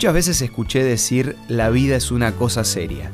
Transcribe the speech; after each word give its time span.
Muchas 0.00 0.14
veces 0.14 0.40
escuché 0.40 0.82
decir 0.82 1.36
la 1.46 1.68
vida 1.68 1.94
es 1.94 2.10
una 2.10 2.32
cosa 2.32 2.64
seria. 2.64 3.10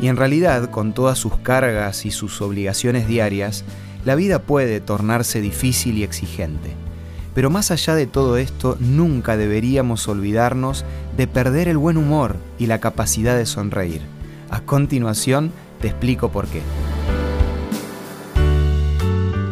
Y 0.00 0.08
en 0.08 0.16
realidad, 0.16 0.70
con 0.70 0.94
todas 0.94 1.18
sus 1.18 1.36
cargas 1.36 2.06
y 2.06 2.10
sus 2.10 2.40
obligaciones 2.40 3.06
diarias, 3.06 3.66
la 4.06 4.14
vida 4.14 4.38
puede 4.38 4.80
tornarse 4.80 5.42
difícil 5.42 5.98
y 5.98 6.04
exigente. 6.04 6.70
Pero 7.34 7.50
más 7.50 7.70
allá 7.70 7.94
de 7.94 8.06
todo 8.06 8.38
esto, 8.38 8.78
nunca 8.80 9.36
deberíamos 9.36 10.08
olvidarnos 10.08 10.86
de 11.18 11.26
perder 11.26 11.68
el 11.68 11.76
buen 11.76 11.98
humor 11.98 12.36
y 12.58 12.64
la 12.64 12.80
capacidad 12.80 13.36
de 13.36 13.44
sonreír. 13.44 14.00
A 14.48 14.62
continuación, 14.62 15.52
te 15.82 15.88
explico 15.88 16.32
por 16.32 16.46
qué. 16.46 16.62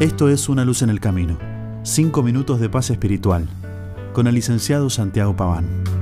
Esto 0.01 0.31
es 0.31 0.49
Una 0.49 0.65
luz 0.65 0.81
en 0.81 0.89
el 0.89 0.99
camino. 0.99 1.39
Cinco 1.83 2.23
minutos 2.23 2.59
de 2.59 2.71
paz 2.71 2.89
espiritual. 2.89 3.47
Con 4.15 4.27
el 4.27 4.35
licenciado 4.35 4.89
Santiago 4.89 5.37
Paván. 5.37 6.00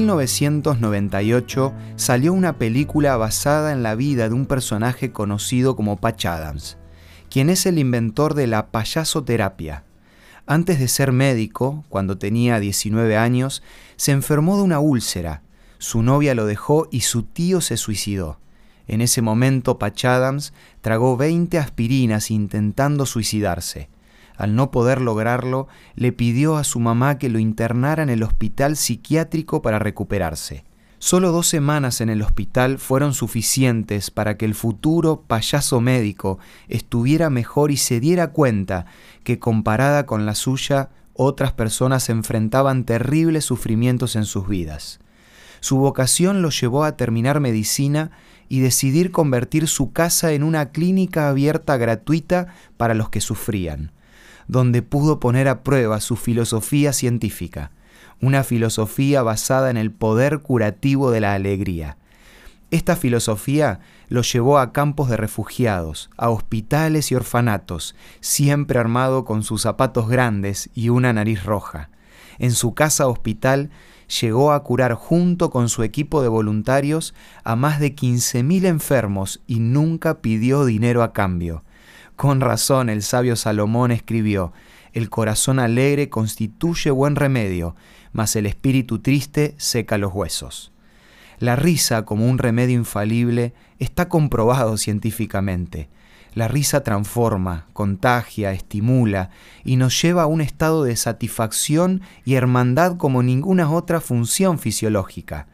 1998 0.00 1.72
salió 1.96 2.32
una 2.32 2.58
película 2.58 3.16
basada 3.16 3.72
en 3.72 3.82
la 3.82 3.94
vida 3.94 4.28
de 4.28 4.34
un 4.34 4.46
personaje 4.46 5.12
conocido 5.12 5.76
como 5.76 5.96
Patch 5.96 6.26
Adams 6.26 6.76
quien 7.30 7.48
es 7.48 7.64
el 7.64 7.78
inventor 7.78 8.34
de 8.34 8.46
la 8.48 8.70
payasoterapia. 8.70 9.84
Antes 10.46 10.80
de 10.80 10.88
ser 10.88 11.12
médico, 11.12 11.84
cuando 11.88 12.18
tenía 12.18 12.58
19 12.58 13.16
años, 13.16 13.62
se 13.96 14.10
enfermó 14.10 14.56
de 14.56 14.64
una 14.64 14.80
úlcera. 14.80 15.42
Su 15.78 16.02
novia 16.02 16.34
lo 16.34 16.44
dejó 16.44 16.88
y 16.90 17.02
su 17.02 17.22
tío 17.22 17.60
se 17.60 17.76
suicidó. 17.76 18.40
En 18.88 19.00
ese 19.00 19.22
momento 19.22 19.78
Patch 19.78 20.06
Adams 20.06 20.52
tragó 20.80 21.16
20 21.16 21.56
aspirinas 21.58 22.32
intentando 22.32 23.06
suicidarse. 23.06 23.88
Al 24.40 24.56
no 24.56 24.70
poder 24.70 25.02
lograrlo, 25.02 25.68
le 25.96 26.12
pidió 26.12 26.56
a 26.56 26.64
su 26.64 26.80
mamá 26.80 27.18
que 27.18 27.28
lo 27.28 27.38
internara 27.38 28.02
en 28.02 28.08
el 28.08 28.22
hospital 28.22 28.74
psiquiátrico 28.74 29.60
para 29.60 29.78
recuperarse. 29.78 30.64
Solo 30.98 31.30
dos 31.30 31.46
semanas 31.46 32.00
en 32.00 32.08
el 32.08 32.22
hospital 32.22 32.78
fueron 32.78 33.12
suficientes 33.12 34.10
para 34.10 34.38
que 34.38 34.46
el 34.46 34.54
futuro 34.54 35.24
payaso 35.26 35.82
médico 35.82 36.38
estuviera 36.68 37.28
mejor 37.28 37.70
y 37.70 37.76
se 37.76 38.00
diera 38.00 38.28
cuenta 38.28 38.86
que 39.24 39.38
comparada 39.38 40.06
con 40.06 40.24
la 40.24 40.34
suya, 40.34 40.88
otras 41.12 41.52
personas 41.52 42.08
enfrentaban 42.08 42.84
terribles 42.84 43.44
sufrimientos 43.44 44.16
en 44.16 44.24
sus 44.24 44.48
vidas. 44.48 45.00
Su 45.60 45.76
vocación 45.76 46.40
lo 46.40 46.48
llevó 46.48 46.84
a 46.84 46.96
terminar 46.96 47.40
medicina 47.40 48.10
y 48.48 48.60
decidir 48.60 49.10
convertir 49.10 49.68
su 49.68 49.92
casa 49.92 50.32
en 50.32 50.44
una 50.44 50.70
clínica 50.70 51.28
abierta 51.28 51.76
gratuita 51.76 52.54
para 52.78 52.94
los 52.94 53.10
que 53.10 53.20
sufrían, 53.20 53.92
donde 54.48 54.82
pudo 54.82 55.20
poner 55.20 55.48
a 55.48 55.62
prueba 55.62 56.00
su 56.00 56.16
filosofía 56.16 56.92
científica 56.92 57.70
una 58.20 58.44
filosofía 58.44 59.22
basada 59.22 59.70
en 59.70 59.76
el 59.76 59.90
poder 59.90 60.40
curativo 60.40 61.10
de 61.10 61.20
la 61.20 61.34
alegría. 61.34 61.96
Esta 62.70 62.94
filosofía 62.94 63.80
lo 64.08 64.22
llevó 64.22 64.58
a 64.58 64.72
campos 64.72 65.08
de 65.08 65.16
refugiados, 65.16 66.10
a 66.16 66.30
hospitales 66.30 67.10
y 67.10 67.16
orfanatos, 67.16 67.96
siempre 68.20 68.78
armado 68.78 69.24
con 69.24 69.42
sus 69.42 69.62
zapatos 69.62 70.08
grandes 70.08 70.70
y 70.74 70.88
una 70.90 71.12
nariz 71.12 71.44
roja. 71.44 71.90
En 72.38 72.52
su 72.52 72.74
casa 72.74 73.08
hospital 73.08 73.70
llegó 74.20 74.52
a 74.52 74.62
curar 74.62 74.94
junto 74.94 75.50
con 75.50 75.68
su 75.68 75.82
equipo 75.82 76.22
de 76.22 76.28
voluntarios 76.28 77.14
a 77.42 77.56
más 77.56 77.80
de 77.80 77.94
15.000 77.94 78.66
enfermos 78.66 79.40
y 79.46 79.58
nunca 79.58 80.20
pidió 80.20 80.64
dinero 80.64 81.02
a 81.02 81.12
cambio. 81.12 81.64
Con 82.20 82.42
razón 82.42 82.90
el 82.90 83.02
sabio 83.02 83.34
Salomón 83.34 83.92
escribió, 83.92 84.52
el 84.92 85.08
corazón 85.08 85.58
alegre 85.58 86.10
constituye 86.10 86.90
buen 86.90 87.16
remedio, 87.16 87.76
mas 88.12 88.36
el 88.36 88.44
espíritu 88.44 88.98
triste 88.98 89.54
seca 89.56 89.96
los 89.96 90.12
huesos. 90.12 90.70
La 91.38 91.56
risa 91.56 92.04
como 92.04 92.28
un 92.28 92.36
remedio 92.36 92.76
infalible 92.76 93.54
está 93.78 94.10
comprobado 94.10 94.76
científicamente. 94.76 95.88
La 96.34 96.46
risa 96.46 96.82
transforma, 96.82 97.68
contagia, 97.72 98.52
estimula 98.52 99.30
y 99.64 99.76
nos 99.76 100.02
lleva 100.02 100.24
a 100.24 100.26
un 100.26 100.42
estado 100.42 100.84
de 100.84 100.96
satisfacción 100.96 102.02
y 102.26 102.34
hermandad 102.34 102.98
como 102.98 103.22
ninguna 103.22 103.70
otra 103.70 103.98
función 103.98 104.58
fisiológica. 104.58 105.46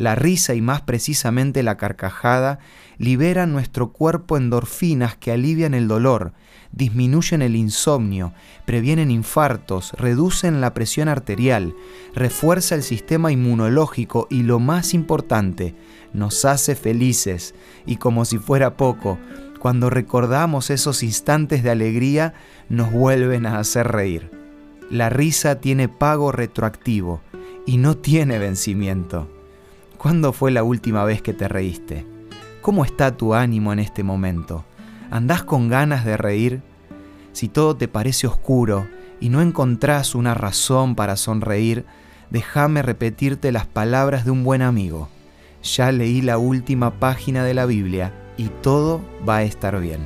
La 0.00 0.14
risa 0.14 0.54
y 0.54 0.62
más 0.62 0.80
precisamente 0.80 1.62
la 1.62 1.76
carcajada 1.76 2.58
liberan 2.96 3.52
nuestro 3.52 3.92
cuerpo 3.92 4.38
endorfinas 4.38 5.14
que 5.14 5.30
alivian 5.30 5.74
el 5.74 5.88
dolor, 5.88 6.32
disminuyen 6.72 7.42
el 7.42 7.54
insomnio, 7.54 8.32
previenen 8.64 9.10
infartos, 9.10 9.92
reducen 9.98 10.62
la 10.62 10.72
presión 10.72 11.08
arterial, 11.08 11.74
refuerza 12.14 12.76
el 12.76 12.82
sistema 12.82 13.30
inmunológico 13.30 14.26
y 14.30 14.42
lo 14.42 14.58
más 14.58 14.94
importante, 14.94 15.74
nos 16.14 16.46
hace 16.46 16.76
felices 16.76 17.54
y 17.84 17.96
como 17.96 18.24
si 18.24 18.38
fuera 18.38 18.78
poco, 18.78 19.18
cuando 19.58 19.90
recordamos 19.90 20.70
esos 20.70 21.02
instantes 21.02 21.62
de 21.62 21.72
alegría, 21.72 22.32
nos 22.70 22.90
vuelven 22.90 23.44
a 23.44 23.58
hacer 23.58 23.86
reír. 23.88 24.30
La 24.90 25.10
risa 25.10 25.60
tiene 25.60 25.90
pago 25.90 26.32
retroactivo 26.32 27.20
y 27.66 27.76
no 27.76 27.98
tiene 27.98 28.38
vencimiento. 28.38 29.39
¿Cuándo 30.00 30.32
fue 30.32 30.50
la 30.50 30.62
última 30.62 31.04
vez 31.04 31.20
que 31.20 31.34
te 31.34 31.46
reíste? 31.46 32.06
¿Cómo 32.62 32.86
está 32.86 33.18
tu 33.18 33.34
ánimo 33.34 33.70
en 33.70 33.80
este 33.80 34.02
momento? 34.02 34.64
¿Andás 35.10 35.42
con 35.42 35.68
ganas 35.68 36.06
de 36.06 36.16
reír? 36.16 36.62
Si 37.32 37.48
todo 37.48 37.76
te 37.76 37.86
parece 37.86 38.26
oscuro 38.26 38.88
y 39.20 39.28
no 39.28 39.42
encontrás 39.42 40.14
una 40.14 40.32
razón 40.32 40.94
para 40.94 41.16
sonreír, 41.16 41.84
déjame 42.30 42.80
repetirte 42.80 43.52
las 43.52 43.66
palabras 43.66 44.24
de 44.24 44.30
un 44.30 44.42
buen 44.42 44.62
amigo. 44.62 45.10
Ya 45.62 45.92
leí 45.92 46.22
la 46.22 46.38
última 46.38 46.92
página 46.92 47.44
de 47.44 47.52
la 47.52 47.66
Biblia 47.66 48.10
y 48.38 48.48
todo 48.62 49.02
va 49.28 49.36
a 49.36 49.42
estar 49.42 49.78
bien. 49.80 50.00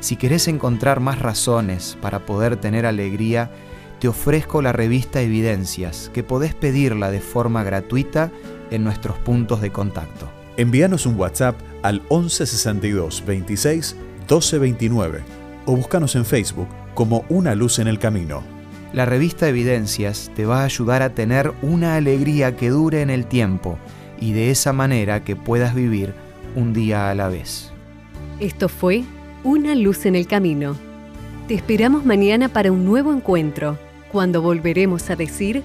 Si 0.00 0.16
querés 0.16 0.46
encontrar 0.46 1.00
más 1.00 1.20
razones 1.20 1.96
para 2.02 2.26
poder 2.26 2.58
tener 2.58 2.84
alegría, 2.84 3.50
te 3.98 4.08
ofrezco 4.08 4.60
la 4.60 4.72
revista 4.72 5.22
Evidencias, 5.22 6.10
que 6.12 6.22
podés 6.22 6.54
pedirla 6.54 7.10
de 7.10 7.20
forma 7.20 7.64
gratuita 7.64 8.30
en 8.70 8.84
nuestros 8.84 9.18
puntos 9.18 9.60
de 9.60 9.70
contacto. 9.70 10.28
Envíanos 10.56 11.06
un 11.06 11.18
WhatsApp 11.18 11.56
al 11.82 12.00
1162 12.10 13.24
26 13.26 13.96
1229 14.20 15.22
o 15.66 15.76
búscanos 15.76 16.14
en 16.16 16.24
Facebook 16.24 16.68
como 16.94 17.24
Una 17.28 17.54
Luz 17.54 17.78
en 17.78 17.88
el 17.88 17.98
Camino. 17.98 18.42
La 18.92 19.04
revista 19.04 19.48
Evidencias 19.48 20.30
te 20.36 20.46
va 20.46 20.60
a 20.60 20.64
ayudar 20.64 21.02
a 21.02 21.14
tener 21.14 21.52
una 21.62 21.96
alegría 21.96 22.56
que 22.56 22.70
dure 22.70 23.02
en 23.02 23.10
el 23.10 23.26
tiempo 23.26 23.78
y 24.20 24.32
de 24.32 24.50
esa 24.50 24.72
manera 24.72 25.24
que 25.24 25.34
puedas 25.34 25.74
vivir 25.74 26.14
un 26.54 26.72
día 26.72 27.10
a 27.10 27.14
la 27.14 27.28
vez. 27.28 27.72
Esto 28.38 28.68
fue 28.68 29.02
Una 29.42 29.74
Luz 29.74 30.06
en 30.06 30.14
el 30.14 30.26
Camino. 30.26 30.76
Te 31.48 31.54
esperamos 31.54 32.04
mañana 32.04 32.48
para 32.48 32.70
un 32.70 32.84
nuevo 32.84 33.12
encuentro, 33.12 33.76
cuando 34.12 34.40
volveremos 34.40 35.10
a 35.10 35.16
decir 35.16 35.64